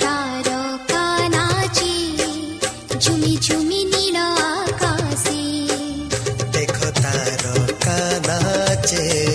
[0.00, 2.16] তারকানাচি
[2.98, 5.68] ঝুমি ঝুমি নীল আকাশে।
[6.52, 9.30] দেখো তারকানাচে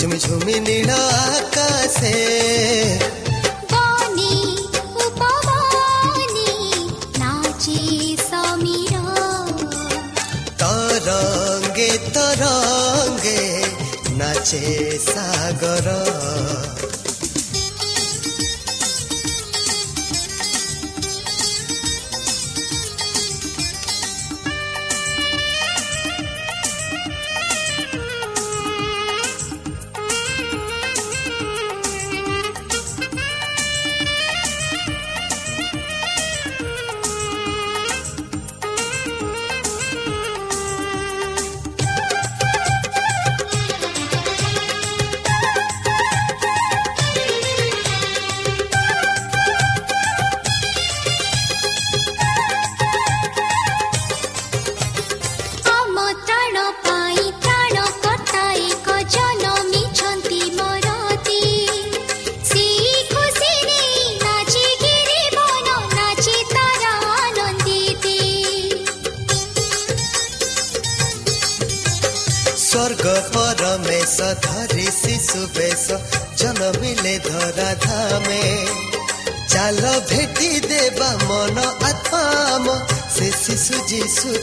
[0.00, 2.38] ঝুমি ঝুমি নীল আকাশে।
[11.00, 13.42] तरंगे तरंगे
[14.18, 16.07] नाचे सागर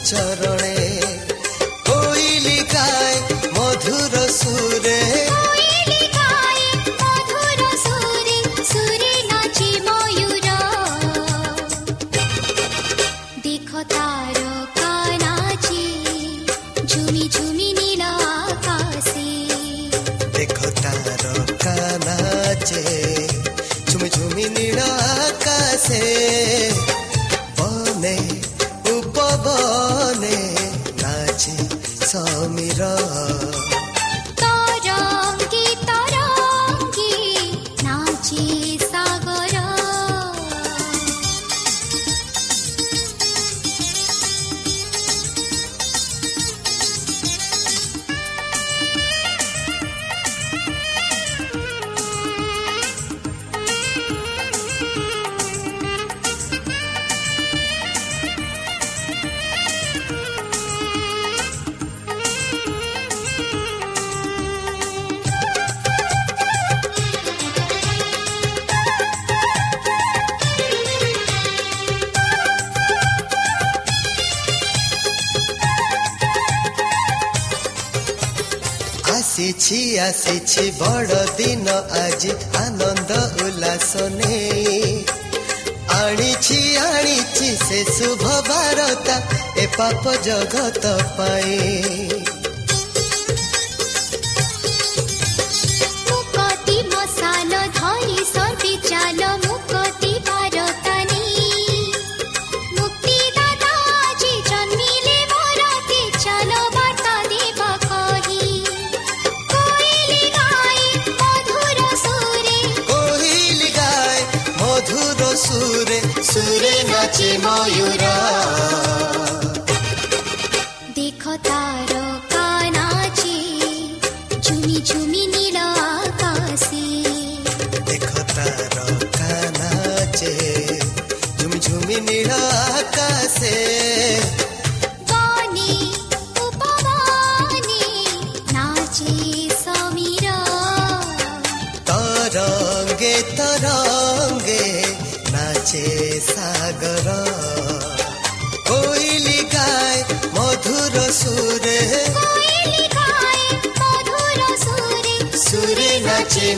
[0.06, 0.45] चर
[79.66, 83.16] ଆସିଛି ଆସିଛି ବଡ଼ ଦିନ ଆଜି ଆନନ୍ଦ
[83.46, 84.92] ଉଲ୍ଲାସ ନେଇ
[85.96, 89.16] ଆଣିଛି ଆଣିଛି ସେ ଶୁଭ ବାରତା
[89.58, 92.05] ଏ ପାପ ଜଗତ ପାଇଁ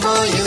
[0.08, 0.47] you.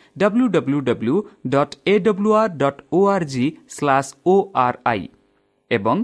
[4.25, 5.09] ଓ ଆର୍ ଆଇ
[5.71, 5.97] ଏବଂ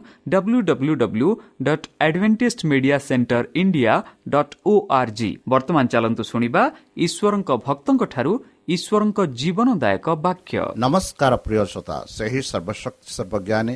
[12.07, 13.75] ସେହି ସର୍ବଶକ୍ତି ସର୍ବଜ୍ଞାନୀ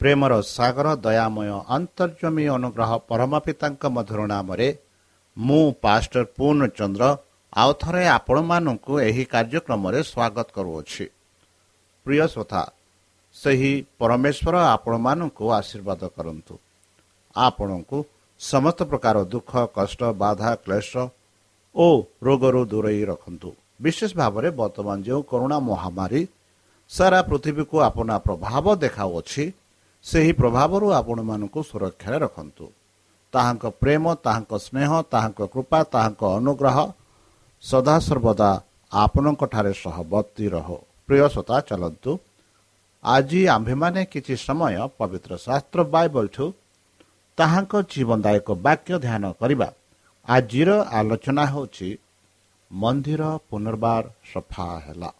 [0.00, 4.68] ପ୍ରେମର ସାଗର ଦୟାମୟ ଅନ୍ତର୍ଜମୀ ଅନୁଗ୍ରହ ପରମ ପିତାଙ୍କ ମଧୁର ନାମରେ
[5.36, 5.64] ମୁଁ
[7.52, 11.04] ଆଉ ଥରେ ଆପଣମାନଙ୍କୁ ଏହି କାର୍ଯ୍ୟକ୍ରମରେ ସ୍ୱାଗତ କରୁଅଛି।
[12.06, 12.62] ପ୍ରିୟ ଶ୍ରୋତା
[13.36, 16.54] ସେହି ପରମେଶ୍ୱର ଆପଣମାନଙ୍କୁ ଆଶୀର୍ବାଦ କରନ୍ତୁ।
[17.36, 17.98] ଆପଣଙ୍କୁ
[18.40, 20.92] ସମସ୍ତ ପ୍ରକାର ଦୁଃଖ କଷ୍ଟ ବାଧା କ୍ଲେଶ
[21.74, 21.86] ଓ
[22.26, 23.50] ରୋଗରୁ ଦୂରେଇ ରଖନ୍ତୁ।
[23.80, 26.22] ବିଶେଷ ଭାବରେ ବର୍ତ୍ତମାନ ଯେଉଁ କରୋନା ମହାମାରୀ
[26.90, 29.44] ସାରା ପୃଥିବୀକୁ ଆପଣା ପ୍ରଭାବ ଦେଖାଉଅଛି
[30.04, 32.66] ସେହି ପ୍ରଭାବରୁ ଆପଣମାନଙ୍କୁ ସୁରକ୍ଷାରେ ରଖନ୍ତୁ।
[33.32, 36.76] ତାହାଙ୍କ ପ୍ରେମ ତାହାଙ୍କ ସ୍ନେହ ତାହାଙ୍କ କୃପା ତାହାଙ୍କ ଅନୁଗ୍ରହ
[37.64, 38.50] ସଦାସର୍ବଦା
[38.92, 40.68] ଆପଣଙ୍କଠାରେ ସହବର୍ତ୍ତୀ ରହ।
[41.06, 42.12] ପ୍ରିୟ ଶ୍ରୋତା ଚାଲନ୍ତୁ।
[43.04, 46.46] ଆଜି ଆମ୍ଭେମାନେ କିଛି ସମୟ ପବିତ୍ର ଶାସ୍ତ୍ର ବାଇବଲଠୁ
[47.38, 49.68] ତାହାଙ୍କ ଜୀବନଦାୟକ ବାକ୍ୟ ଧ୍ୟାନ କରିବା।
[50.28, 51.88] ଆଜିର ଆଲୋଚନା ହେଉଛି
[52.70, 55.10] ମନ୍ଦିର ପୁନର୍ବାର ସଫା ହେଲା।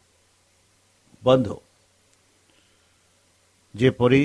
[1.23, 1.56] ବନ୍ଧୁ
[3.75, 4.23] ଯେପରି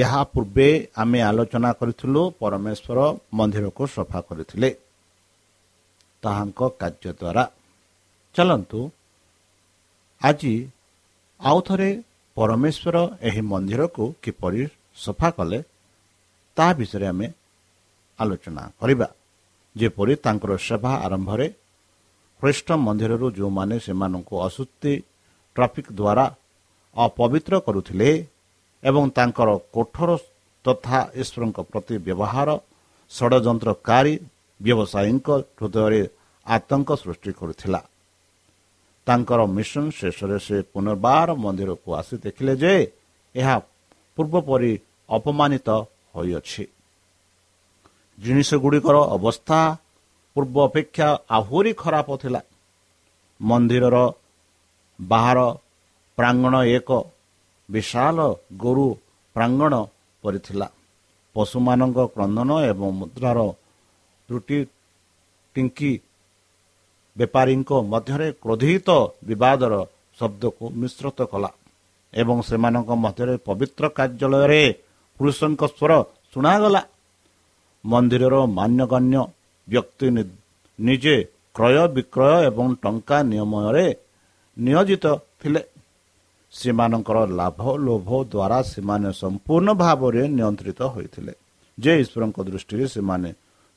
[0.00, 2.98] ଏହା ପୂର୍ବେ ଆମେ ଆଲୋଚନା କରିଥିଲୁ ପରମେଶ୍ୱର
[3.38, 4.70] ମନ୍ଦିରକୁ ସଫା କରିଥିଲେ।
[6.26, 7.44] ତାହାଙ୍କ କାର୍ଯ୍ୟ ଦ୍ୱାରା
[8.34, 8.80] ଚାଲନ୍ତୁ
[10.20, 10.54] ଆଜି
[11.40, 11.90] ଆଉ ଥରେ
[12.36, 12.96] ପରମେଶ୍ୱର
[13.28, 14.62] ଏହି ମନ୍ଦିରକୁ କିପରି
[15.04, 15.58] ସଫା କଲେ
[16.56, 17.26] ତାହା ବିଷୟରେ ଆମେ
[18.18, 19.08] ଆଲୋଚନା କରିବା।
[19.76, 21.46] ଯେପରି ତାଙ୍କର ସେବା ଆରମ୍ଭରେ
[22.42, 24.94] ଖ୍ରୀଷ୍ଟ ମନ୍ଦିରରୁ ଯେଉଁମାନେ ସେମାନଙ୍କୁ ଅଶୁଦ୍ଧି
[25.56, 26.24] ଟ୍ରାଫିକ୍ ଦ୍ୱାରା
[26.96, 28.10] ଅପବିତ୍ର କରୁଥିଲେ
[28.82, 30.10] ଏବଂ ତାଙ୍କର କଠୋର
[30.64, 32.48] ତଥା ଈଶ୍ୱରଙ୍କ ପ୍ରତି ବ୍ୟବହାର
[33.10, 34.14] ଷଡ଼ଯନ୍ତ୍ରକାରୀ
[34.60, 35.28] ବ୍ୟବସାୟୀଙ୍କ
[35.58, 36.02] ହୃଦୟରେ
[36.46, 37.80] ଆତଙ୍କ ସୃଷ୍ଟି କରୁଥିଲା।
[39.06, 42.74] ତାଙ୍କର ମିଶନ ଶେଷରେ ସେ ପୁନର୍ବାର ମନ୍ଦିରକୁ ଆସି ଦେଖିଲେ ଯେ
[43.34, 43.56] ଏହା
[44.16, 44.72] ପୂର୍ବ ପରି
[45.08, 45.68] ଅପମାନିତ
[46.14, 46.64] ହୋଇଅଛି।
[48.18, 49.60] ଜିନିଷ ଗୁଡ଼ିକର ଅବସ୍ଥା
[50.36, 52.40] ପୂର୍ବ ଅପେକ୍ଷା ଆହୁରି ଖରାପ ଥିଲା।
[53.40, 53.96] ମନ୍ଦିରର
[55.00, 55.38] ବାହାର
[56.18, 56.90] ପ୍ରାଙ୍ଗଣ ଏକ
[57.68, 58.16] ବିଶାଳ
[58.56, 58.86] ଗୋରୁ
[59.36, 59.74] ପ୍ରାଙ୍ଗଣ
[60.22, 60.68] ପରିଥିଲା।
[61.36, 63.38] ପଶୁମାନଙ୍କ କ୍ରନ୍ଦନ ଏବଂ ମୁଦ୍ରାର
[64.28, 64.58] ତ୍ରୁଟି
[65.56, 65.92] ଟିଙ୍କି
[67.16, 68.88] ବେପାରୀଙ୍କ ମଧ୍ୟରେ କ୍ରୋଧିତ
[69.28, 69.72] ବିବାଦର
[70.18, 71.50] ଶବ୍ଦକୁ ମିଶ୍ରିତ କଲା
[72.12, 74.62] ଏବଂ ସେମାନଙ୍କ ମଧ୍ୟରେ ପବିତ୍ର କାର୍ଯ୍ୟାଳୟରେ
[75.20, 75.92] ପୁରୁଷଙ୍କ ସ୍ୱର
[76.32, 76.82] ଶୁଣାଗଲା।
[77.84, 79.16] ମନ୍ଦିରର ମାନ୍ୟଗଣ୍ୟ
[79.68, 80.06] ବ୍ୟକ୍ତି
[80.78, 81.16] ନିଜେ
[81.56, 83.86] କ୍ରୟ ବିକ୍ରୟ ଏବଂ ଟଙ୍କା ନିୟମରେ
[84.56, 85.04] ନିୟୋଜିତ
[85.40, 85.62] ଥିଲେ।
[86.52, 91.32] ସେମାନଙ୍କର ଲାଭ ଲୋଭ ଦ୍ୱାରା ସେମାନେ ସମ୍ପୂର୍ଣ୍ଣ ଭାବରେ ନିୟନ୍ତ୍ରିତ ହୋଇଥିଲେ।
[91.78, 93.30] ଯେ ଈଶ୍ୱରଙ୍କ ଦୃଷ୍ଟିରେ ସେମାନେ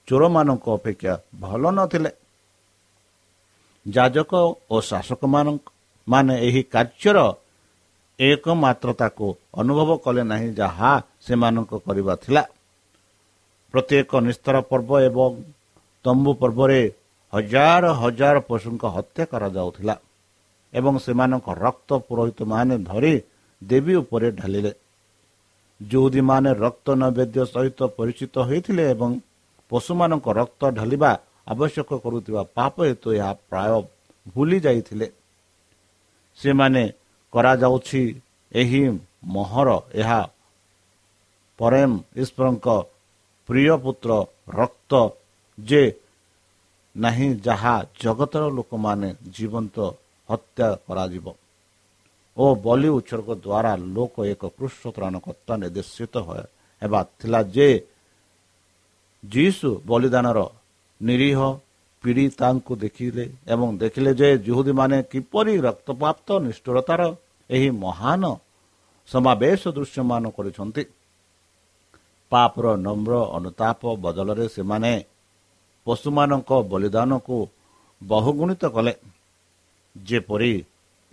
[0.08, 2.12] ଚୋରମାନଙ୍କ ଅପେକ୍ଷା ଭଲ ନଥିଲେ।
[3.96, 4.32] ଯାଜକ
[4.70, 5.66] ଓ ଶାସକମାନଙ୍କ
[6.08, 7.18] ମାନେ ଏହି କାର୍ଯ୍ୟର
[8.20, 9.28] ଏକମାତ୍ରତାକୁ
[9.62, 10.92] ଅନୁଭବ କଲେ ନାହିଁ ଯାହା
[11.26, 12.44] ସେମାନଙ୍କ କରିବା ଥିଲା।
[13.74, 15.32] ପ୍ରତ୍ୟେକ ନିସ୍ତର ପର୍ବ ଏବଂ
[16.06, 16.80] ତମ୍ବୁ ପର୍ବରେ
[17.34, 19.96] ହଜାର ହଜାର ପଶୁଙ୍କ ହତ୍ୟା କରାଯାଉଥିଲା
[20.74, 23.14] ଏବଂ ସେମାନଙ୍କ ରକ୍ତ ପୁରୋହିତମାନେ ଧରି
[23.62, 24.72] ଦେବୀ ଉପରେ ଢାଳିଲେ
[25.82, 29.12] ଯେଉଁଦୀମାନେ ରକ୍ତ ନୈବେଦ୍ୟ ସହିତ ପରିଚିତ ହୋଇଥିଲେ ଏବଂ
[29.72, 31.12] ପଶୁମାନଙ୍କ ରକ୍ତ ଢାଳିବା
[31.50, 33.72] ଆବଶ୍ୟକ କରୁଥିବା ପାପ ହେତୁ ଏହା ପ୍ରାୟ
[34.34, 35.08] ଭୁଲି ଯାଇଥିଲେ।
[36.40, 36.84] ସେମାନେ
[37.34, 38.02] କରାଯାଉଛି
[38.52, 38.82] ଏହି
[39.36, 39.70] ମହର।
[40.02, 40.22] ଏହା
[41.60, 41.92] ପରେମ
[42.24, 42.68] ଈଶ୍ୱରଙ୍କ
[43.50, 44.10] ପ୍ରିୟ ପୁତ୍ର
[44.60, 44.92] ରକ୍ତ
[45.58, 45.84] ଯେ
[46.96, 49.78] ନାହିଁ ଯାହା ଜଗତର ଲୋକମାନେ ଜୀବନ୍ତ
[50.30, 51.26] ହତ୍ୟା କରାଯିବ।
[52.38, 56.16] ଓ ବଲି ଉତ୍ସର୍ଗ ଦ୍ୱାରା ଲୋକ ଏକ କୃଷ୍ଣ ତ୍ରାଣକର୍ତ୍ତା ନିର୍ଦ୍ଦେଶିତ
[56.82, 57.70] ହେବା ଥିଲା ଯେ
[59.24, 60.40] ଯୀଶୁ ବଳିଦାନର
[61.02, 61.40] ନିରୀହ
[62.04, 67.02] ପୀଡ଼ିତାଙ୍କୁ ଦେଖିଲେ ଏବଂ ଦେଖିଲେ ଯେ ଜୁହୁଦୀମାନେ କିପରି ରକ୍ତପ୍ରାପ୍ତ ନିଷ୍ଠୁରତାର
[67.50, 68.24] ଏହି ମହାନ
[69.10, 70.84] ସମାବେଶ ଦୃଶ୍ୟମାନ କରିଛନ୍ତି।
[72.32, 74.94] ପାପର ନମ୍ର ଅନୁତାପ ବଦଳରେ ସେମାନେ
[75.88, 77.38] ପଶୁମାନଙ୍କ ବଳିଦାନକୁ
[78.02, 78.94] ବହୁଗୁଣିତ କଲେ।
[79.96, 80.54] ଯେପରି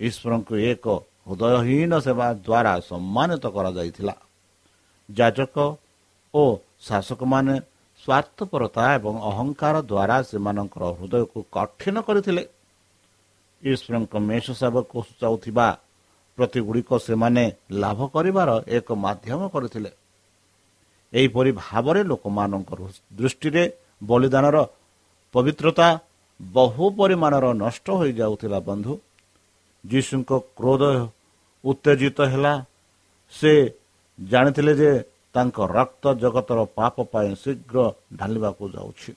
[0.01, 0.85] ଈଶ୍ୱରଙ୍କୁ ଏକ
[1.27, 4.15] ହୃଦୟହୀନ ସେବା ଦ୍ୱାରା ସମ୍ମାନିତ କରାଯାଇଥିଲା।
[5.09, 5.57] ଯାଜକ
[6.35, 6.43] ଓ
[6.83, 7.55] ଶାସକମାନେ
[8.07, 12.43] ସ୍ୱାର୍ଥପରତା ଏବଂ ଅହଙ୍କାର ଦ୍ୱାରା ସେମାନଙ୍କର ହୃଦୟକୁ କଠିନ କରିଥିଲେ।
[13.63, 15.67] ଈଶ୍ୱରଙ୍କ ମେଷ ସେବକୁ ସୂଚାଉଥିବା
[16.39, 17.45] ପ୍ରତିଗୁଡ଼ିକ ସେମାନେ
[17.83, 19.91] ଲାଭ କରିବାର ଏକ ମାଧ୍ୟମ କରିଥିଲେ।
[21.13, 22.71] ଏହିପରି ଭାବରେ ଲୋକମାନଙ୍କ
[23.19, 23.65] ଦୃଷ୍ଟିରେ
[24.03, 24.57] ବଳିଦାନର
[25.35, 25.89] ପବିତ୍ରତା
[26.41, 28.93] ବହୁ ପରିମାଣର ନଷ୍ଟ ହୋଇଯାଉଥିଲା ବନ୍ଧୁ।
[29.85, 30.83] ଯୀଶୁଙ୍କ କ୍ରୋଧ
[31.65, 32.55] ଉତ୍ତେଜିତ ହେଲା।
[33.35, 33.53] ସେ
[34.19, 34.91] ଜାଣିଥିଲେ ଯେ
[35.37, 37.77] ତାଙ୍କ ରକ୍ତ ଜଗତର ପାପ ପାଇଁ ଶୀଘ୍ର
[38.19, 39.11] ଢାଲିବାକୁ ଯାଉଛି।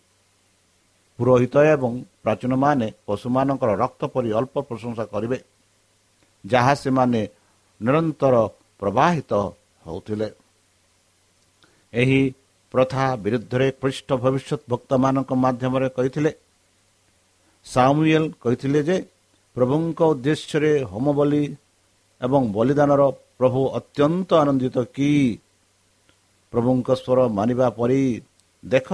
[1.20, 1.92] ପୁରୋହିତ ଏବଂ
[2.24, 5.38] ପ୍ରାଚୀନମାନେ ପଶୁମାନଙ୍କର ରକ୍ତ ପରି ଅଳ୍ପ ପ୍ରଶଂସା କରିବେ
[6.44, 7.22] ଯାହା ସେମାନେ
[7.82, 8.36] ନିରନ୍ତର
[8.80, 9.32] ପ୍ରବାହିତ
[9.86, 10.28] ହେଉଥିଲେ।
[11.94, 12.22] ଏହି
[12.74, 16.32] ପ୍ରଥା ବିରୁଦ୍ଧରେ ଖ୍ରୀଷ୍ଟ ଭବିଷ୍ୟତ ଭକ୍ତମାନଙ୍କ ମାଧ୍ୟମରେ କହିଥିଲେ।
[17.66, 18.98] ସାମୁଏଲ କହିଥିଲେ ଯେ
[19.56, 21.44] ପ୍ରଭୁଙ୍କ ଉଦ୍ଦେଶ୍ୟରେ ହୋମ ବଲି
[22.22, 23.02] ଏବଂ ବଳିଦାନର
[23.40, 25.10] ପ୍ରଭୁ ଅତ୍ୟନ୍ତ ଆନନ୍ଦିତ କି
[26.54, 28.02] ପ୍ରଭୁଙ୍କ ସ୍ୱର ମାନିବା ପରି
[28.64, 28.88] ଦେଖ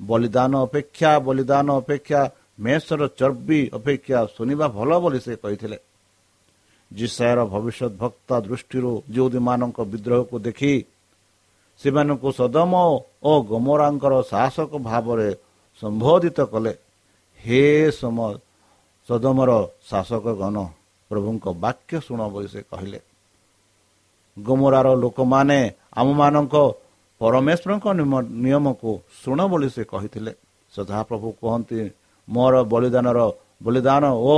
[0.00, 2.20] ବଳିଦାନ ଅପେକ୍ଷା ବଳିଦାନ ଅପେକ୍ଷା
[2.64, 5.78] ମେଷର ଚର୍ବି ଅପେକ୍ଷା ଶୁଣିବା ଭଲ ବୋଲି ସେ କହିଥିଲେ।
[6.90, 10.72] ଜିସାୟର ଭବିଷ୍ୟତ ଭକ୍ତ ଦୃଷ୍ଟିରୁ ଯେଉଁଦୀମାନଙ୍କ ବିଦ୍ରୋହକୁ ଦେଖି
[11.80, 12.72] ସେମାନଙ୍କୁ ସଦମ
[13.28, 15.28] ଓ ଗମରାଙ୍କର ଶାସକ ଭାବରେ
[15.82, 16.72] ସମ୍ବୋଧିତ କଲେ
[17.40, 17.62] ହେ
[17.98, 18.18] ସମ
[19.08, 19.50] ସଦମର
[19.90, 20.56] ଶାସକଗଣ
[21.10, 23.00] ପ୍ରଭୁଙ୍କ ବାକ୍ୟ ଶୁଣ ବୋଲି ସେ କହିଲେ।
[24.36, 25.58] ଗମରାର ଲୋକମାନେ
[26.00, 26.54] ଆମମାନଙ୍କ
[27.20, 27.86] ପରମେଶ୍ୱରଙ୍କ
[28.42, 28.90] ନିୟମକୁ
[29.20, 30.32] ଶୁଣ ବୋଲି ସେ କହିଥିଲେ।
[30.72, 31.78] ସଦାପ୍ରଭୁ କୁହନ୍ତି
[32.28, 33.18] ମୋର ବଳିଦାନର
[33.64, 34.36] ବଳିଦାନ ଓ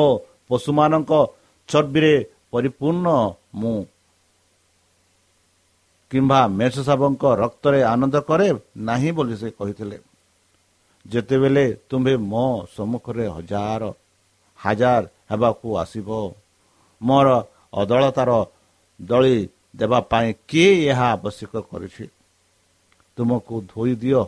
[0.48, 1.12] ପଶୁମାନଙ୍କ
[1.68, 2.14] ଚର୍ବିରେ
[2.52, 3.06] ପରିପୂର୍ଣ୍ଣ
[3.60, 3.78] ମୁଁ।
[6.10, 8.48] କିମ୍ବା ମେଷ ସାବଙ୍କ ରକ୍ତରେ ଆନନ୍ଦ କରେ
[8.88, 9.98] ନାହିଁ ବୋଲି ସେ କହିଥିଲେ।
[11.06, 13.82] ଯେତେବେଳେ ତୁମ୍ଭେ ମୋ ସମ୍ମୁଖରେ ହଜାର
[14.60, 16.08] ହାଜାର ହେବାକୁ ଆସିବ
[17.00, 17.28] ମୋର
[17.80, 18.30] ଅଦଳତାର
[19.00, 19.36] ଦଳି
[19.76, 22.04] ଦେବା ପାଇଁ କିଏ ଏହା ଆବଶ୍ୟକ କରିଛି?
[23.16, 24.22] ତୁମକୁ ଧୋଇ ଦିଅ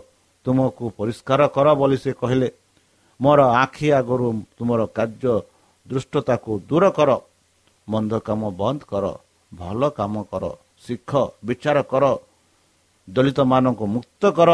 [0.46, 2.48] ତୁମକୁ ପରିଷ୍କାର କର ବୋଲି ସେ କହିଲେ।
[3.20, 4.26] ମୋର ଆଖି ଆଗରୁ
[4.56, 5.34] ତୁମର କାର୍ଯ୍ୟ
[5.88, 7.10] ଦୃଷ୍ଟତାକୁ ଦୂର କର
[7.88, 9.04] ମନ୍ଦ କାମ ବନ୍ଦ କର
[9.52, 10.44] ଭଲ କାମ କର
[10.84, 11.10] ଶିଖ
[11.48, 12.04] ବିଚାର କର
[13.08, 14.50] ଦଳିତମାନଙ୍କୁ ମୁକ୍ତ କର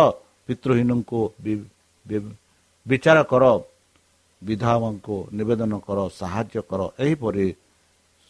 [0.47, 1.21] ପିତୃହୀନଙ୍କୁ
[2.87, 3.45] ବିଚାର କର
[4.43, 7.47] ବିଧାବଙ୍କୁ ନିବେଦନ କର ସାହାଯ୍ୟ କର ଏହିପରି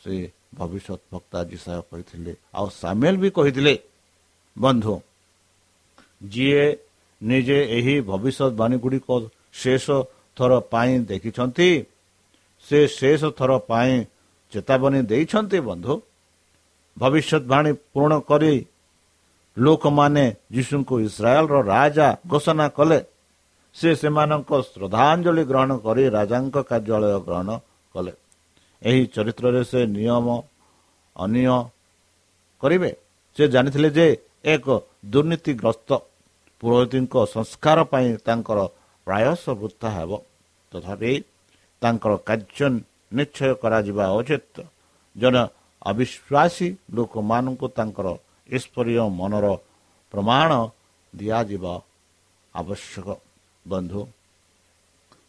[0.01, 0.15] ସେ
[0.59, 3.75] ଭବିଷ୍ୟତ ବକ୍ତା ଜିସାୟ କହିଥିଲେ। ଆଉ ସାମିଲ ବି କହିଥିଲେ
[4.57, 4.95] ବନ୍ଧୁ
[6.33, 6.67] ଯିଏ
[7.23, 9.09] ନିଜେ ଏହି ଭବିଷ୍ୟତବାଣୀ ଗୁଡ଼ିକ
[9.53, 9.87] ଶେଷ
[10.37, 11.69] ଥର ପାଇଁ ଦେଖିଛନ୍ତି
[12.67, 13.95] ସେ ଶେଷ ଥର ପାଇଁ
[14.53, 15.95] ଚେତାବନୀ ଦେଇଛନ୍ତି ବନ୍ଧୁ।
[16.99, 18.55] ଭବିଷ୍ୟତବାଣୀ ପୂରଣ କରି
[19.57, 22.99] ଲୋକମାନେ ଯୀଶୁଙ୍କୁ ଇସ୍ରାଏଲର ରାଜା ଘୋଷଣା କଲେ।
[23.75, 27.49] ସେ ସେମାନଙ୍କ ଶ୍ରଦ୍ଧାଞ୍ଜଳି ଗ୍ରହଣ କରି ରାଜାଙ୍କ କାର୍ଯ୍ୟାଳୟ ଗ୍ରହଣ
[27.95, 28.13] କଲେ।
[28.83, 30.27] ଏହି ଚରିତ୍ରରେ ସେ ନିୟମ
[31.17, 31.57] ଅନିୟ
[32.63, 32.91] କରିବେ।
[33.37, 34.07] ସେ ଜାଣିଥିଲେ ଯେ
[34.45, 34.67] ଏକ
[35.11, 35.91] ଦୁର୍ନୀତିଗ୍ରସ୍ତ
[36.65, 38.59] ପୁରୋହିତଙ୍କ ସଂସ୍କାର ପାଇଁ ତାଙ୍କର
[39.07, 40.11] ପ୍ରାୟସ ବୃଥା ହେବ।
[40.73, 41.13] ତଥାପି
[41.83, 42.67] ତାଙ୍କର କାର୍ଯ୍ୟ
[43.19, 44.57] ନିଶ୍ଚୟ କରାଯିବା ଉଚିତ।
[45.17, 45.43] ଜଣେ
[45.91, 48.07] ଅବିଶ୍ୱାସୀ ଲୋକମାନଙ୍କୁ ତାଙ୍କର
[48.49, 49.47] ଈଶ୍ୱରୀୟ ମନର
[50.15, 50.51] ପ୍ରମାଣ
[51.13, 51.75] ଦିଆଯିବା
[52.55, 53.09] ଆବଶ୍ୟକ।
[53.67, 54.01] ବନ୍ଧୁ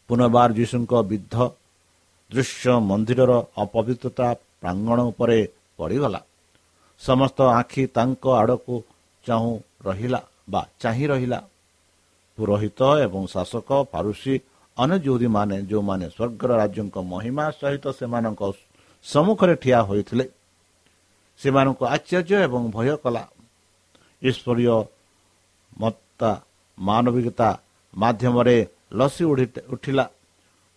[0.08, 1.36] ପୁନର୍ବାର ଯୀଶୁଙ୍କ ବିଦ୍ଧ
[2.30, 3.32] ଦୃଶ୍ୟ ମନ୍ଦିରର
[3.64, 4.28] ଅପବିତ୍ରତା
[4.60, 5.38] ପ୍ରାଙ୍ଗଣ ଉପରେ
[5.76, 6.20] ପଡ଼ିଗଲା।
[7.00, 8.74] ସମସ୍ତ ଆଖି ତାଙ୍କ ଆଡ଼କୁ
[9.26, 9.54] ଚାହୁଁ
[9.86, 11.40] ରହିଲା। ବା ଚାହିଁ ରହିଲା।
[12.38, 14.34] ପୁରୋହିତ ଏବଂ ଶାସକ ଫାରୁସି
[14.76, 18.42] ଅନ୍ୟ ଯେଉଁଦୀମାନେ ଯେଉଁମାନେ ସ୍ୱର୍ଗର ରାଜ୍ୟଙ୍କ ମହିମା ସହିତ ସେମାନଙ୍କ
[19.04, 20.24] ସମ୍ମୁଖରେ ଠିଆ ହୋଇଥିଲେ
[21.40, 23.22] ସେମାନଙ୍କୁ ଆଶ୍ଚର୍ଯ୍ୟ ଏବଂ ଭୟ କଲା।
[24.22, 24.76] ଈଶ୍ୱରୀୟ
[25.80, 26.30] ମତ୍ତା
[26.78, 27.48] ମାନବିକତା
[27.94, 28.56] ମାଧ୍ୟମରେ
[28.98, 29.24] ଲସି
[29.74, 30.04] ଉଠିଲା।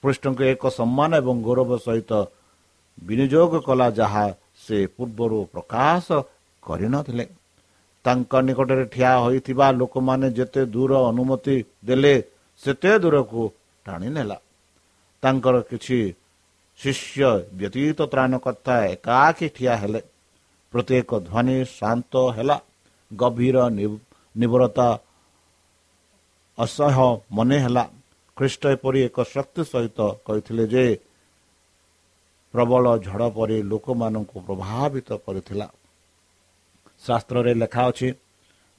[0.03, 2.11] ପୃଷ୍ଠଙ୍କୁ ଏକ ସମ୍ମାନ ଏବଂ ଗୌରବ ସହିତ
[3.07, 4.25] ବିନିଯୋଗ କଲା ଯାହା
[4.63, 6.07] ସେ ପୂର୍ବରୁ ପ୍ରକାଶ
[6.63, 7.25] କରିନଥିଲେ।
[8.05, 11.55] ତାଙ୍କ ନିକଟରେ ଠିଆ ହୋଇଥିବା ଲୋକମାନେ ଯେତେ ଦୂର ଅନୁମତି
[11.87, 12.13] ଦେଲେ
[12.61, 13.41] ସେତେ ଦୂରକୁ
[13.85, 14.37] ଟାଣି ନେଲା।
[15.23, 15.99] ତାଙ୍କର କିଛି
[16.79, 17.29] ଶିଷ୍ୟ
[17.59, 20.01] ବ୍ୟତୀତ ତ୍ରାଣକର୍ତ୍ତା ଏକାକୀ ଠିଆ ହେଲେ।
[20.73, 22.57] ପ୍ରତ୍ୟେକ ଧ୍ୱନି ଶାନ୍ତ ହେଲା।
[23.11, 23.57] ଗଭୀର
[24.35, 24.87] ନିବରତା
[26.57, 27.83] ଅସହ୍ୟ ମନେ ହେଲା।
[28.37, 30.85] ଖ୍ରୀଷ୍ଟ ଏପରି ଏକ ଶକ୍ତି ସହିତ କହିଥିଲେ ଯେ
[32.53, 35.67] ପ୍ରବଳ ଝଡ଼ ପରି ଲୋକମାନଙ୍କୁ ପ୍ରଭାବିତ କରିଥିଲା।
[37.03, 38.09] ଶାସ୍ତ୍ରରେ ଲେଖା ଅଛି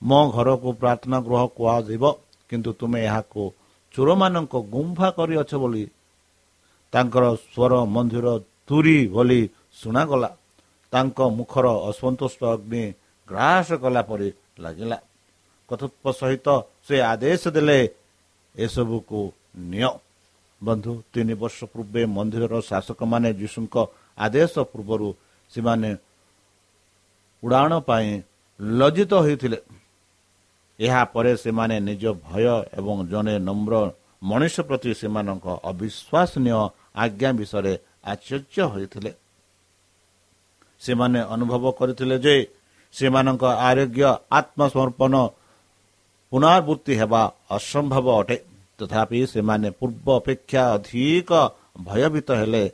[0.02, 2.04] ମୋ ଘରକୁ ପ୍ରାର୍ଥନା ଗୃହ କୁହାଯିବ
[2.50, 3.42] କିନ୍ତୁ ତୁମେ ଏହାକୁ
[3.94, 5.84] ଚୋରମାନଙ୍କ ଗୁମ୍ଫା କରିଅଛ ବୋଲି
[6.92, 8.26] ତାଙ୍କର ସ୍ୱର ମନ୍ଦିର
[8.68, 9.40] ତୁରି ଭଳି
[9.80, 10.30] ଶୁଣାଗଲା।
[10.92, 12.84] ତାଙ୍କ ମୁଖର ଅସନ୍ତୋଷ ଅଗ୍ନି
[13.28, 14.28] ଗ୍ରାସ କଲା ପରି
[14.62, 14.98] ଲାଗିଲା।
[15.68, 16.46] କଥୋପ ସହିତ
[16.86, 17.78] ସେ ଆଦେଶ ଦେଲେ
[18.54, 19.20] ଏସବୁକୁ
[19.70, 19.90] ନିଅ।
[20.60, 23.76] ବନ୍ଧୁ ତିନି ବର୍ଷ ପୂର୍ବେ ମନ୍ଦିରର ଶାସକମାନେ ଯୀଶୁଙ୍କ
[24.18, 25.08] ଆଦେଶ ପୂର୍ବରୁ
[25.52, 25.90] ସେମାନେ
[27.42, 28.08] ଉଡ଼ାଣ ପାଇଁ
[28.60, 29.58] ଲଜ୍ଜିତ ହୋଇଥିଲେ।
[30.80, 32.44] ଏହାପରେ ସେମାନେ ନିଜ ଭୟ
[32.78, 33.74] ଏବଂ ଜଣେ ନମ୍ର
[34.22, 36.60] ମଣିଷ ପ୍ରତି ସେମାନଙ୍କ ଅବିଶ୍ୱାସନୀୟ
[37.02, 39.10] ଆଜ୍ଞା ବିଷୟରେ ଆଶ୍ଚର୍ଯ୍ୟ ହୋଇଥିଲେ।
[40.80, 42.34] ସେମାନେ ଅନୁଭବ କରିଥିଲେ ଯେ
[42.94, 44.04] ସେମାନଙ୍କ ଆରୋଗ୍ୟ
[44.38, 45.14] ଆତ୍ମସମର୍ପଣ
[46.32, 48.36] ପୁନରାବୃତ୍ତି ହେବା ଅସମ୍ଭବ ଅଟେ।
[48.78, 51.30] ତଥାପି ସେମାନେ ପୂର୍ବ ଅପେକ୍ଷା ଅଧିକ
[51.84, 52.64] ଭୟଭୀତ ହେଲେ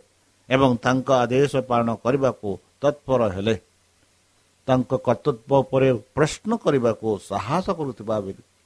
[0.48, 2.50] ଏବଂ ତାଙ୍କ ଆଦେଶ ପାଳନ କରିବାକୁ
[2.82, 3.54] ତତ୍ପର ହେଲେ।
[4.66, 8.16] ତାଙ୍କ କର୍ତ୍ତବ୍ୟ ଉପରେ ପ୍ରଶ୍ନ କରିବାକୁ ସାହସ କରୁଥିବା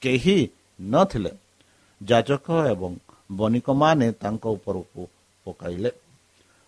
[0.03, 0.37] କେହି
[0.79, 1.31] ନଥିଲେ।
[2.01, 2.91] ଯାଜକ ଏବଂ
[3.31, 5.01] ବଣିକମାନେ ତାଙ୍କ ଉପରକୁ
[5.45, 5.91] ପକାଇଲେ।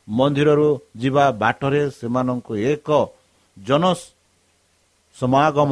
[0.07, 0.69] ମନ୍ଦିରରୁ
[1.01, 2.89] ଯିବା ବାଟରେ ସେମାନଙ୍କୁ ଏକ
[3.57, 3.83] ଜନ
[5.17, 5.71] ସମାଗମ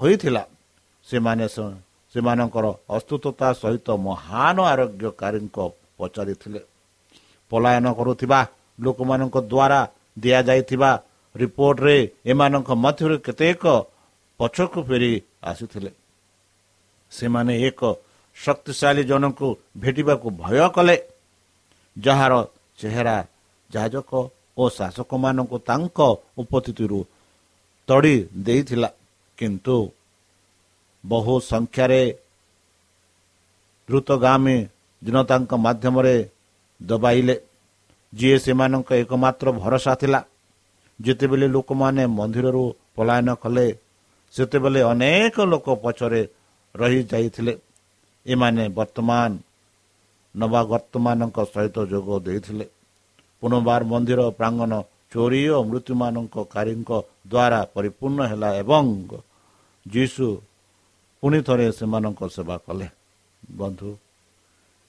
[0.00, 0.44] ହୋଇଥିଲା।
[1.08, 1.46] ସେମାନେ
[2.14, 5.58] ସେମାନଙ୍କର ଅସ୍ତୁତା ସହିତ ମହାନ ଆରୋଗ୍ୟକାରୀଙ୍କ
[5.98, 6.60] ପଚାରିଥିଲେ।
[7.50, 8.40] ପଳାୟନ କରୁଥିବା
[8.78, 9.80] ଲୋକମାନଙ୍କ ଦ୍ୱାରା
[10.18, 10.90] ଦିଆଯାଇଥିବା
[11.34, 11.96] ରିପୋର୍ଟରେ
[12.30, 13.64] ଏମାନଙ୍କ ମଧ୍ୟରୁ କେତେକ
[14.40, 15.12] ପଛକୁ ଫେରି
[15.50, 15.90] ଆସିଥିଲେ।
[17.12, 17.80] ସେମାନେ ଏକ
[18.36, 19.48] ଶକ୍ତିଶାଳୀ ଜଣଙ୍କୁ
[19.82, 20.96] ଭେଟିବାକୁ ଭୟ କଲେ
[21.96, 22.32] ଯାହାର
[22.78, 23.16] ଚେହେରା
[23.70, 24.10] ଯାଜକ
[24.58, 25.98] ଓ ଶାସକମାନଙ୍କୁ ତାଙ୍କ
[26.42, 27.00] ଉପସ୍ଥିତିରୁ
[27.88, 28.14] ତଡ଼ି
[28.46, 28.90] ଦେଇଥିଲା।
[29.38, 29.76] କିନ୍ତୁ
[31.04, 32.02] ବହୁ ସଂଖ୍ୟାରେ
[33.88, 34.56] ଦ୍ରୁତଗାମୀ
[35.02, 36.16] ଜନତାଙ୍କ ମାଧ୍ୟମରେ
[36.80, 37.34] ଦବାଇଲେ
[38.12, 40.20] ଯିଏ ସେମାନଙ୍କ ଏକମାତ୍ର ଭରସା ଥିଲା।
[41.06, 42.64] ଯେତେବେଳେ ଲୋକମାନେ ମନ୍ଦିରରୁ
[42.96, 43.66] ପଳାୟନ କଲେ
[44.34, 46.22] ସେତେବେଳେ ଅନେକ ଲୋକ ପଛରେ
[46.74, 47.52] ରହିଯାଇଥିଲେ
[48.26, 49.30] ଏମାନେ ବର୍ତ୍ତମାନ
[50.34, 52.66] ନବାଗର୍ତ୍ତମାନଙ୍କ ସହିତ ଯୋଗ ଦେଇଥିଲେ।
[53.42, 54.72] ପୁନର୍ବାର ମନ୍ଦିର ପ୍ରାଙ୍ଗନ
[55.12, 56.90] ଚୋରି ଓ ମୃତ୍ୟୁମାନଙ୍କ କାରୀଙ୍କ
[57.32, 58.84] ଦ୍ୱାରା ପରିପୂର୍ଣ୍ଣ ହେଲା ଏବଂ
[59.86, 60.26] ଯୀଶୁ
[61.22, 62.86] ପୁଣି ଥରେ ସେମାନଙ୍କ ସେବା କଲେ।
[63.60, 63.90] ବନ୍ଧୁ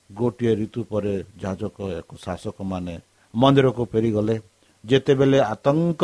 [0.10, 2.95] ଗୋଟିଏ ଋତୁ ପରେ ଯାଜକ ଏକ ଶାସକମାନେ
[3.34, 4.36] ମନ୍ଦିରକୁ ଫେରିଗଲେ।
[4.86, 6.04] ଯେତେବେଳେ ଆତଙ୍କ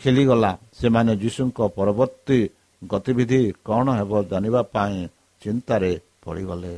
[0.00, 2.38] ଖେଳିଗଲା ସେମାନେ ଯୀଶୁଙ୍କ ପରବର୍ତ୍ତୀ
[2.82, 5.08] ଗତିବିଧି କ'ଣ ହେବ ଜାଣିବା ପାଇଁ
[5.42, 5.92] ଚିନ୍ତାରେ
[6.24, 6.74] ପଡ଼ିଗଲେ।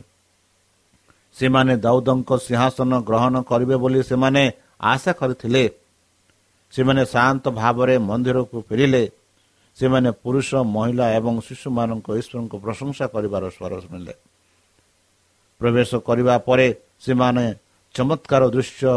[1.36, 4.42] ସେମାନେ ଦାଉଦଙ୍କ ସିଂହାସନ ଗ୍ରହଣ କରିବେ ବୋଲି ସେମାନେ
[4.80, 5.64] ଆଶା କରିଥିଲେ।
[6.72, 9.04] ସେମାନେ ଶାନ୍ତ ଭାବରେ ମନ୍ଦିରକୁ ଫେରିଲେ।
[9.76, 14.14] ସେମାନେ ପୁରୁଷ ମହିଳା ଏବଂ ଶିଶୁମାନଙ୍କ ଈଶ୍ୱରଙ୍କ ପ୍ରଶଂସା କରିବାର ସ୍ୱର ଶୁଣିଲେ।
[15.60, 16.68] ପ୍ରବେଶ କରିବା ପରେ
[17.00, 17.44] ସେମାନେ
[17.94, 18.88] ଚମତ୍କାର ଦୃଶ୍ୟ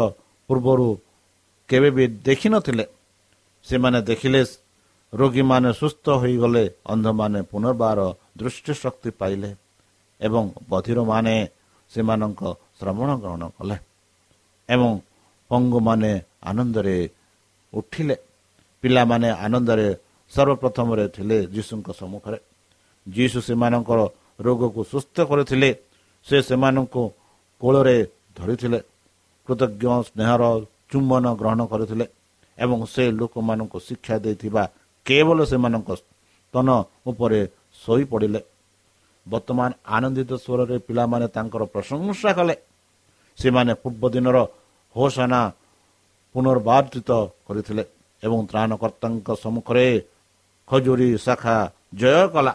[0.48, 0.88] ପୂର୍ବରୁ
[1.68, 2.84] କେବେ ବି ଦେଖିନଥିଲେ
[3.66, 4.40] ସେମାନେ ଦେଖିଲେ
[5.12, 7.98] ରୋଗୀମାନେ ସୁସ୍ଥ ହୋଇଗଲେ ଅନ୍ଧମାନେ ପୁନର୍ବାର
[8.38, 9.50] ଦୃଷ୍ଟି ଶକ୍ତି ପାଇଲେ
[10.20, 11.34] ଏବଂ ବଧିରମାନେ
[11.90, 12.42] ସେମାନଙ୍କ
[12.78, 13.76] ଶ୍ରବଣ ଗ୍ରହଣ କଲେ
[14.68, 14.90] ଏବଂ
[15.50, 16.96] ପଙ୍ଗୁମାନେ ଆନନ୍ଦରେ
[17.72, 18.16] ଉଠିଲେ।
[18.84, 19.88] ପିଲାମାନେ ଆନନ୍ଦରେ
[20.32, 22.38] ସର୍ବପ୍ରଥମରେ ଥିଲେ ଯୀଶୁଙ୍କ ସମ୍ମୁଖରେ।
[23.06, 24.00] ଯୀଶୁ ସେମାନଙ୍କର
[24.46, 25.70] ରୋଗକୁ ସୁସ୍ଥ କରିଥିଲେ
[26.26, 27.02] ସେ ସେମାନଙ୍କୁ
[27.62, 27.96] କୋଳରେ
[28.36, 28.78] ଧରିଥିଲେ।
[29.48, 30.42] କୃତଜ୍ଞ ସ୍ନେହର
[30.90, 32.06] ଚୁମ୍ବନ ଗ୍ରହଣ କରିଥିଲେ
[32.58, 34.62] ଏବଂ ସେ ଲୋକମାନଙ୍କୁ ଶିକ୍ଷା ଦେଇଥିବା
[35.06, 36.68] କେବଳ ସେମାନଙ୍କ ସ୍ତନ
[37.10, 37.40] ଉପରେ
[37.82, 38.40] ଶୋଇପଡ଼ିଲେ।
[39.26, 42.54] ବର୍ତ୍ତମାନ ଆନନ୍ଦିତ ସ୍ୱରରେ ପିଲାମାନେ ତାଙ୍କର ପ୍ରଶଂସା କଲେ।
[43.38, 44.36] ସେମାନେ ପୂର୍ବ ଦିନର
[44.96, 45.40] ହୋସନା
[46.34, 47.10] ପୁନର୍ବାର୍ଜିତ
[47.46, 47.84] କରିଥିଲେ
[48.22, 49.86] ଏବଂ ତ୍ରାଣକର୍ତ୍ତାଙ୍କ ସମ୍ମୁଖରେ
[50.68, 51.56] ଖଜୁରୀ ଶାଖା
[52.00, 52.52] ଜୟ କଲା।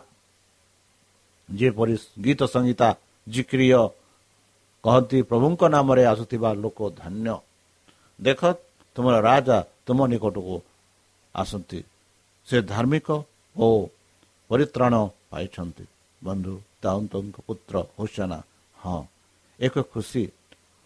[1.50, 2.89] ଯେପରି ଗୀତ ସଂହିତା
[3.28, 3.80] ଜିକ୍ରିୟ
[4.84, 7.36] କହନ୍ତି ପ୍ରଭୁଙ୍କ ନାମରେ ଆସୁଥିବା ଲୋକ ଧନ୍ୟ।
[8.21, 8.41] ଦେଖ
[8.95, 10.55] ତୁମର ରାଜା ତୁମ ନିକଟକୁ
[11.36, 11.79] ଆସନ୍ତି।
[12.47, 13.07] ସେ ଧାର୍ମିକ
[13.55, 13.67] ଓ
[14.49, 14.93] ପରିତ୍ରାଣ
[15.31, 15.86] ପାଇଛନ୍ତି।
[16.21, 16.53] ବନ୍ଧୁ
[16.84, 18.39] ଦାଉନ୍ତଙ୍କ ପୁତ୍ର ହୋସନା
[18.77, 18.99] ହଁ
[19.60, 20.23] ଏକ ଖୁସି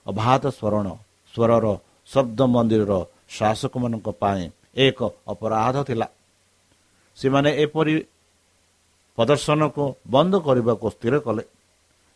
[0.05, 0.87] ଅବାଧ ସ୍ମରଣ
[1.33, 1.65] ସ୍ୱରର
[2.11, 2.93] ଶବ୍ଦ ମନ୍ଦିରର
[3.37, 4.43] ଶାସକମାନଙ୍କ ପାଇଁ
[4.85, 4.99] ଏକ
[5.33, 6.07] ଅପରାଧ ଥିଲା।
[7.17, 7.95] ସେମାନେ ଏପରି
[9.17, 11.43] ପ୍ରଦର୍ଶନକୁ ବନ୍ଦ କରିବାକୁ ସ୍ଥିର କଲେ।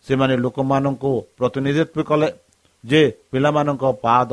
[0.05, 2.29] ସେମାନେ ଲୋକମାନଙ୍କୁ ପ୍ରତିନିଧିତ୍ୱ କଲେ
[2.83, 3.01] ଯେ
[3.31, 4.31] ପିଲାମାନଙ୍କ ପାଦ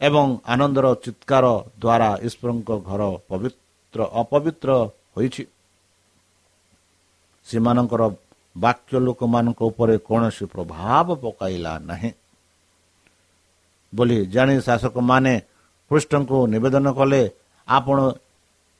[0.00, 1.46] ଏବଂ ଆନନ୍ଦର ଚିତ୍କାର
[1.82, 4.68] ଦ୍ୱାରା ଈଶ୍ୱରଙ୍କ ଘର ପବିତ୍ର ଅପବିତ୍ର
[5.14, 5.44] ହୋଇଛି।
[7.46, 8.02] ସେମାନଙ୍କର
[8.56, 12.10] ବାକ୍ୟ ଲୋକମାନଙ୍କ ଉପରେ କୌଣସି ପ୍ରଭାବ ପକାଇଲା ନାହିଁ।
[13.92, 15.34] ବୋଲି ଜାଣି ଶାସକମାନେ
[15.90, 17.22] କୃଷ୍ଣଙ୍କୁ ନିବେଦନ କଲେ
[17.68, 17.98] ଆପଣ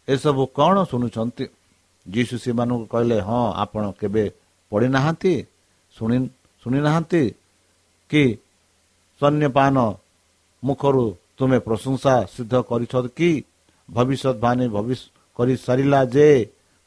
[0.08, 1.44] ଏସବୁ କ'ଣ ଶୁଣୁଛନ୍ତି?
[2.06, 4.24] ଯୀଶୁ ସେମାନଙ୍କୁ କହିଲେ ହଁ ଆପଣ କେବେ
[4.72, 5.34] ପଢ଼ିନାହାନ୍ତି
[5.96, 6.18] ଶୁଣି
[6.62, 7.22] ଶୁଣିନାହାନ୍ତି
[8.10, 8.24] କି?
[9.20, 9.76] ସୈନ୍ୟପାନ
[10.62, 11.04] ମୁଖରୁ
[11.38, 13.30] ତୁମେ ପ୍ରଶଂସା ସିଦ୍ଧ କରିଛ କି?
[13.88, 14.66] ଭବିଷ୍ୟତବାଣୀ
[15.36, 16.28] କରିସାରିଲା ଯେ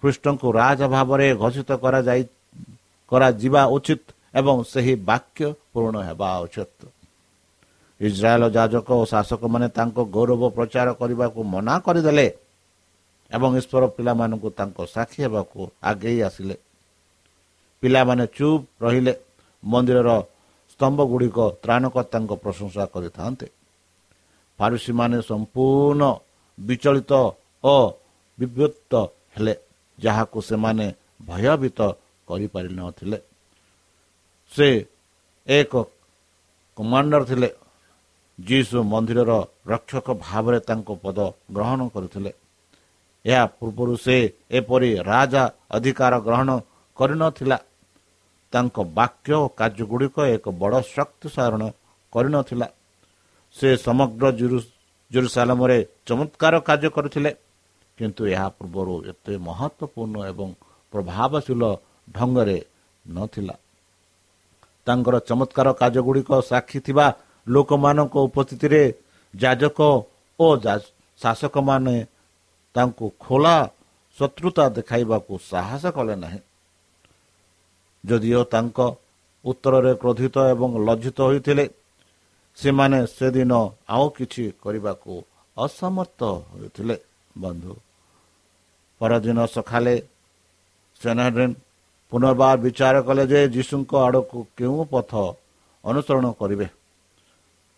[0.03, 2.23] କୃଷ୍ଣଙ୍କୁ ରାଜ ଭାବରେ ଘୋଷିତ କରାଯାଇ
[3.11, 4.03] କରାଯିବା ଉଚିତ
[4.39, 6.79] ଏବଂ ସେହି ବାକ୍ୟ ପୂରଣ ହେବା ଉଚିତ।
[8.01, 12.27] ଇସ୍ରାଏଲ ଯାଜକ ଓ ଶାସକମାନେ ତାଙ୍କ ଗୌରବ ପ୍ରଚାର କରିବାକୁ ମନା କରିଦେଲେ
[13.31, 16.55] ଏବଂ ଈଶ୍ୱର ପିଲାମାନଙ୍କୁ ତାଙ୍କ ସାକ୍ଷୀ ହେବାକୁ ଆଗେଇ ଆସିଲେ।
[17.83, 19.13] ପିଲାମାନେ ଚୁପ୍ ରହିଲେ।
[19.63, 20.09] ମନ୍ଦିରର
[20.71, 23.47] ସ୍ତମ୍ଭ ଗୁଡ଼ିକ ତ୍ରାଣକର୍ତ୍ତାଙ୍କ ପ୍ରଶଂସା କରିଥାନ୍ତେ।
[24.61, 26.03] ଫାରୁସୀମାନେ ସମ୍ପୂର୍ଣ୍ଣ
[26.57, 27.13] ବିଚଳିତ
[27.63, 27.75] ଓ
[28.39, 28.93] ବିବ୍ୟକ୍ତ
[29.35, 29.53] ହେଲେ
[29.99, 30.87] ଯାହାକୁ ସେମାନେ
[31.25, 31.79] ଭୟଭୀତ
[32.27, 33.17] କରିପାରିନଥିଲେ।
[34.51, 34.67] ସେ
[35.47, 35.73] ଏକ
[36.77, 37.49] କମାଣ୍ଡର ଥିଲେ।
[38.39, 39.31] ଯୀଶୁ ମନ୍ଦିରର
[39.67, 41.19] ରକ୍ଷକ ଭାବରେ ତାଙ୍କ ପଦ
[41.53, 42.31] ଗ୍ରହଣ କରୁଥିଲେ।
[43.25, 44.15] ଏହା ପୂର୍ବରୁ ସେ
[44.51, 46.49] ଏପରି ରାଜା ଅଧିକାର ଗ୍ରହଣ
[46.97, 47.57] କରିନଥିଲା।
[48.53, 51.63] ତାଙ୍କ ବାକ୍ୟ ଓ କାର୍ଯ୍ୟଗୁଡ଼ିକ ଏକ ବଡ଼ ଶକ୍ତି ସାରଣ
[52.13, 52.67] କରିନଥିଲା।
[53.57, 54.25] ସେ ସମଗ୍ର
[55.11, 57.31] ଜୁରୁସାଲାମରେ ଚମତ୍କାର କାର୍ଯ୍ୟ କରିଥିଲେ
[57.97, 60.49] କିନ୍ତୁ ଏହା ପୂର୍ବରୁ ଏତେ ମହତ୍ଵପୂର୍ଣ୍ଣ ଏବଂ
[60.93, 61.61] ପ୍ରଭାବଶୀଳ
[62.15, 62.57] ଢଙ୍ଗରେ
[63.05, 63.55] ନଥିଲା।
[64.87, 67.05] ତାଙ୍କର ଚମତ୍କାର କାର୍ଯ୍ୟଗୁଡ଼ିକ ସାକ୍ଷୀ ଥିବା
[67.47, 68.81] ଲୋକମାନଙ୍କ ଉପସ୍ଥିତିରେ
[69.33, 69.79] ଯାଜକ
[70.39, 70.47] ଓ
[71.19, 71.95] ଶାସକମାନେ
[72.75, 73.55] ତାଙ୍କୁ ଖୋଲା
[74.17, 76.39] ଶତ୍ରୁତା ଦେଖାଇବାକୁ ସାହସ କଲେ ନାହିଁ।
[78.03, 78.79] ଯଦିଓ ତାଙ୍କ
[79.45, 81.65] ଉତ୍ତରରେ କ୍ରୋଧିତ ଏବଂ ଲଜ୍ଜିତ ହୋଇଥିଲେ
[82.57, 83.51] ସେମାନେ ସେଦିନ
[83.89, 85.13] ଆଉ କିଛି କରିବାକୁ
[85.57, 86.95] ଅସମର୍ଥ ହୋଇଥିଲେ
[87.37, 87.73] ବନ୍ଧୁ।
[89.01, 89.95] ପରଦିନ ସକାଳେ
[91.01, 91.55] ସେନାଡ୍ରିନ୍
[92.11, 95.11] ପୁନର୍ବାର ବିଚାର କଲେ ଯେ ଯୀଶୁଙ୍କ ଆଡ଼କୁ କେଉଁ ପଥ
[95.83, 96.67] ଅନୁସରଣ କରିବେ।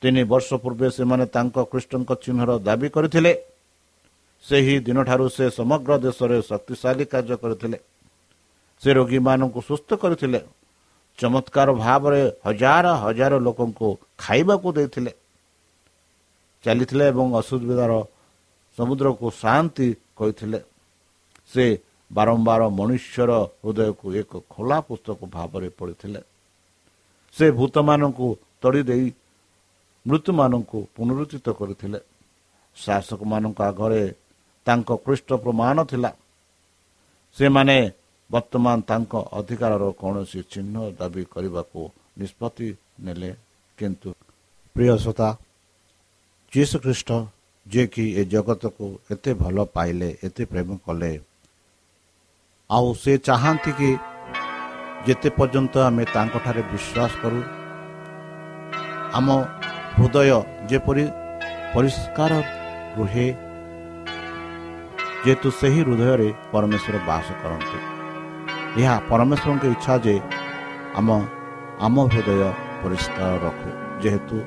[0.01, 3.31] ତିନି ବର୍ଷ ପୂର୍ବେ ସେମାନେ ତାଙ୍କ କୃଷ୍ଣଙ୍କ ଚିହ୍ନର ଦାବି କରିଥିଲେ।
[4.43, 7.77] ସେହି ଦିନଠାରୁ ସେ ସମଗ୍ର ଦେଶରେ ଶକ୍ତିଶାଳୀ କାର୍ଯ୍ୟ କରିଥିଲେ।
[8.81, 10.39] ସେ ରୋଗୀମାନଙ୍କୁ ସୁସ୍ଥ କରିଥିଲେ।
[11.19, 15.11] ଚମତ୍କାର ଭାବରେ ହଜାର ହଜାର ଲୋକଙ୍କୁ ଖାଇବାକୁ ଦେଇଥିଲେ।
[16.63, 17.93] ଚାଲିଥିଲେ ଏବଂ ଅସୁବିଧାର
[18.77, 20.59] ସମୁଦ୍ରକୁ ଶାନ୍ତି କହିଥିଲେ
[21.51, 21.65] ସେ
[22.11, 23.31] ବାରମ୍ବାର ମନୁଷ୍ୟର
[23.63, 26.21] ହୃଦୟକୁ ଏକ ଖୋଲା ପୁସ୍ତକ ଭାବରେ ପଡ଼ିଥିଲେ
[27.35, 28.27] ସେ ଭୂତମାନଙ୍କୁ
[28.61, 29.07] ତଡ଼ି ଦେଇ
[30.05, 31.99] ମୃତ୍ୟୁମାନଙ୍କୁ ପୁନରୁଚିତ କରିଥିଲେ।
[32.77, 34.03] ଶାସକମାନଙ୍କ ଆଗରେ
[34.67, 36.11] ତାଙ୍କ କୃଷ୍ଟ ପ୍ରମାଣ ଥିଲା।
[37.37, 37.77] ସେମାନେ
[38.33, 41.79] ବର୍ତ୍ତମାନ ତାଙ୍କ ଅଧିକାରର କୌଣସି ଚିହ୍ନ ଦାବି କରିବାକୁ
[42.19, 42.67] ନିଷ୍ପତ୍ତି
[43.05, 43.31] ନେଲେ
[43.77, 44.09] କିନ୍ତୁ
[44.75, 45.29] ପ୍ରିୟ ଶ୍ରୋତା
[46.51, 47.09] ଯୀଶୁଖ୍ରୀଷ୍ଟ
[47.65, 51.11] ଯିଏକି ଏ ଜଗତକୁ ଏତେ ଭଲ ପାଇଲେ ଏତେ ପ୍ରେମ କଲେ
[52.69, 53.89] ଆଉ ସେ ଚାହାନ୍ତି କି
[55.07, 57.39] ଯେତେ ପର୍ଯ୍ୟନ୍ତ ଆମେ ତାଙ୍କଠାରେ ବିଶ୍ୱାସ କରୁ
[59.17, 59.27] ଆମ
[59.97, 60.29] ହୃଦୟ
[60.69, 61.05] ଯେପରି
[61.73, 62.31] ପରିଷ୍କାର
[62.97, 63.27] ରୁହେ
[65.23, 67.79] ଯେହେତୁ ସେହି ହୃଦୟରେ ପରମେଶ୍ୱର ବାସ କରନ୍ତି।
[68.81, 70.15] ଏହା ପରମେଶ୍ୱରଙ୍କ ଇଚ୍ଛା ଯେ
[70.99, 71.09] ଆମ
[71.85, 72.41] ଆମ ହୃଦୟ
[72.81, 73.69] ପରିଷ୍କାର ରଖୁ।
[74.01, 74.37] ଯେହେତୁ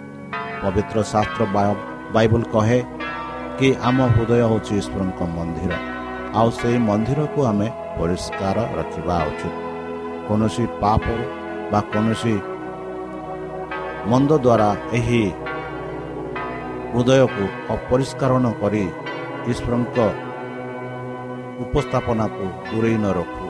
[0.62, 1.42] ପବିତ୍ର ଶାସ୍ତ୍ର
[2.14, 2.78] ବାଇବଲ କହେ
[3.58, 5.72] କି ଆମ ହୃଦୟ ହେଉଛି ଈଶ୍ୱରଙ୍କ ମନ୍ଦିର।
[6.38, 9.54] ଆଉ ସେହି ମନ୍ଦିରକୁ ଆମେ ପରିଷ୍କାର ରଖିବା ଉଚିତ।
[10.26, 11.04] କୌଣସି ପାପ
[11.70, 12.34] ବା କୌଣସି
[14.10, 15.22] ମନ୍ଦ ଦ୍ୱାରା ଏହି
[16.92, 17.44] ହୃଦୟକୁ
[17.76, 18.84] ଅପରିଷ୍କାର କରି
[19.50, 19.98] ଈଶ୍ୱରଙ୍କ
[21.64, 23.45] ଉପସ୍ଥାପନାକୁ ଦୂରେଇ ନ ରଖୁ।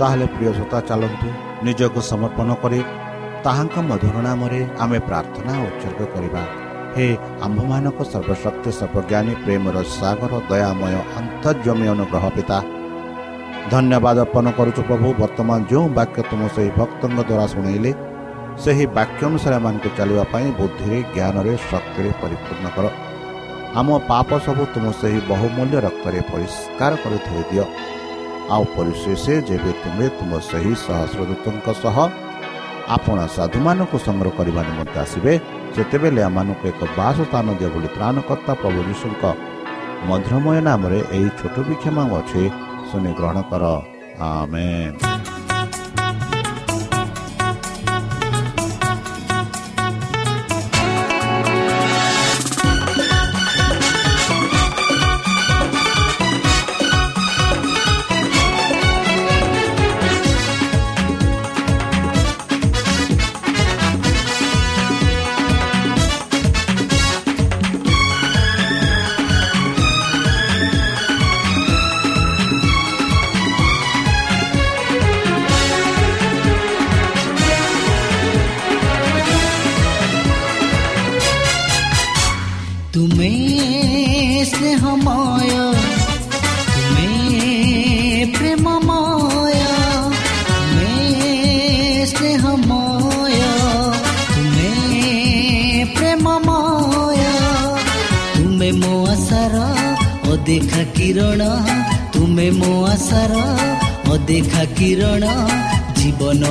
[0.00, 1.28] ତାହେଲେ ପ୍ରିୟ ଶ୍ରୋତା ଚାଲନ୍ତୁ
[1.66, 2.80] ନିଜକୁ ସମର୍ପଣ କରି
[3.44, 6.42] ତାହାଙ୍କ ମଧୁର ନାମରେ ଆମେ ପ୍ରାର୍ଥନା ଉତ୍ସର୍ଗ କରିବା।
[6.94, 7.06] ହେ
[7.46, 12.58] ଆମ୍ଭମାନଙ୍କ ସର୍ବଶକ୍ତି ସର୍ବଜ୍ଞାନୀ ପ୍ରେମର ସାଗର ଦୟାମୟ ଅନ୍ତର୍ଜମୀ ଅନୁଗ୍ରହ ପିତା।
[13.72, 17.90] ଧନ୍ୟବାଦ ଅର୍ପଣ କରୁଛୁ ପ୍ରଭୁ ବର୍ତ୍ତମାନ ଯେଉଁ ବାକ୍ୟ ତୁମ ସେହି ଭକ୍ତଙ୍କ ଦ୍ୱାରା ଶୁଣେଇଲେ
[18.62, 22.86] ସେହି ବାକ୍ୟ ଅନୁସାରେ ଏମାନଙ୍କୁ ଚାଲିବା ପାଇଁ ବୁଦ୍ଧିରେ ଜ୍ଞାନରେ ଶକ୍ତିରେ ପରିପୂର୍ଣ୍ଣ କର।
[23.78, 27.64] ଆମ ପାପ ସବୁ ତୁମ ସେହି ବହୁମୂଲ୍ୟ ରକ୍ତରେ ପରିଷ୍କାର କରି ଥୋଇଦିଅ
[28.54, 31.96] ଆଉ ପରିଶେଷ ଯେବେ ତୁମେ ତୁମ ସେହି ସହସ୍ରଦୂତଙ୍କ ସହ
[32.96, 35.32] ଆପଣ ସାଧୁମାନଙ୍କୁ ସଂଗ୍ରହ କରିବା ନିମନ୍ତେ ଆସିବେ
[35.74, 39.22] ସେତେବେଳେ ଏମାନଙ୍କୁ ଏକ ବାସ ସ୍ଥାନ ଦିଅ ବୋଲି ତ୍ରାଣକର୍ତ୍ତା ପ୍ରଭୁ ଯୀଶୁଙ୍କ
[40.08, 42.42] ମଧୁରମୟ ନାମରେ ଏହି ଛୋଟ ବିକ୍ଷମା ଅଛି
[42.88, 43.64] ଶୁଣି ଗ୍ରହଣ କର।
[44.18, 44.66] ତୁମେ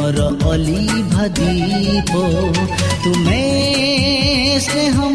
[0.08, 2.12] ଜୀବନର ଅଲିଭା ଦୀପ
[3.04, 3.42] ତୁମେ
[4.62, 5.15] ସ୍ନେହମୟ ତୁମେ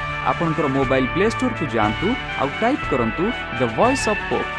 [0.29, 2.07] ଆପଣଙ୍କର ମୋବାଇଲ୍ ପ୍ଲେ ଷ୍ଟୋରକୁ ଯାଆନ୍ତୁ
[2.41, 3.23] ଆଉ ଟାଇପ୍ କରନ୍ତୁ
[3.59, 4.49] ଦ ଭଏସ୍ ଅଫ୍ ପୋପ୍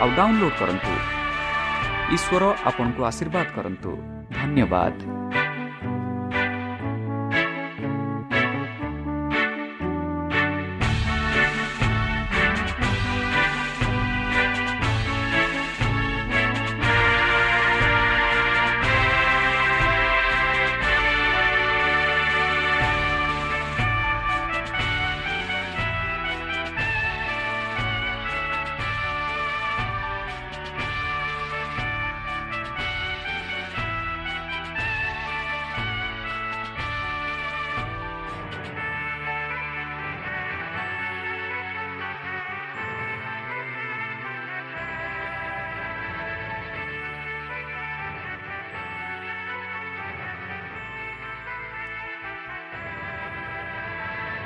[0.00, 0.92] ଆଉ ଡାଉନଲୋଡ୍ କରନ୍ତୁ।
[2.14, 3.90] ଈଶ୍ୱର ଆପଣଙ୍କୁ ଆଶୀର୍ବାଦ କରନ୍ତୁ।
[4.38, 5.21] ଧନ୍ୟବାଦ।